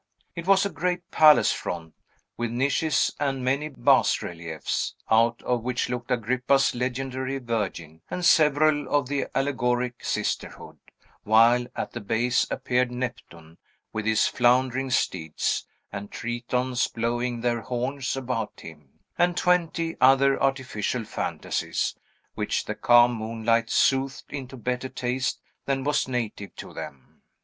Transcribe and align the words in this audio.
It 0.35 0.47
was 0.47 0.65
a 0.65 0.71
great 0.71 1.11
palace 1.11 1.51
front, 1.51 1.93
with 2.35 2.49
niches 2.49 3.15
and 3.19 3.43
many 3.45 3.69
bas 3.69 4.23
reliefs, 4.23 4.95
out 5.11 5.43
of 5.43 5.61
which 5.61 5.89
looked 5.89 6.09
Agrippa's 6.09 6.73
legendary 6.73 7.37
virgin, 7.37 8.01
and 8.09 8.25
several 8.25 8.87
of 8.89 9.07
the 9.07 9.27
allegoric 9.35 10.03
sisterhood; 10.03 10.79
while, 11.21 11.67
at 11.75 11.91
the 11.91 11.99
base, 12.01 12.47
appeared 12.49 12.89
Neptune, 12.91 13.59
with 13.93 14.05
his 14.07 14.25
floundering 14.25 14.89
steeds, 14.89 15.67
and 15.91 16.09
Tritons 16.09 16.87
blowing 16.87 17.41
their 17.41 17.61
horns 17.61 18.17
about 18.17 18.61
him, 18.61 18.89
and 19.19 19.37
twenty 19.37 19.97
other 20.01 20.41
artificial 20.41 21.03
fantasies, 21.03 21.93
which 22.33 22.65
the 22.65 22.73
calm 22.73 23.13
moonlight 23.13 23.69
soothed 23.69 24.33
into 24.33 24.57
better 24.57 24.89
taste 24.89 25.39
than 25.65 25.83
was 25.83 26.07
native 26.07 26.55
to 26.55 26.73
them. 26.73 27.21